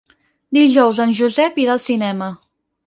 Dijous 0.57 1.03
en 1.05 1.13
Josep 1.21 1.61
irà 1.67 1.77
al 1.77 1.85
cinema. 1.89 2.35